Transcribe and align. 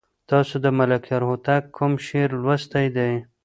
تاسو 0.29 0.55
د 0.65 0.67
ملکیار 0.79 1.21
هوتک 1.29 1.63
کوم 1.77 1.93
شعر 2.05 2.29
لوستی 2.43 2.87
دی؟ 2.95 3.11